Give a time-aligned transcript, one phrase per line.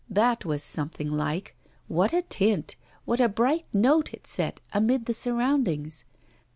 [0.09, 1.55] That was something like
[1.87, 6.05] what a tint, what a bright note it set amid the surroundings!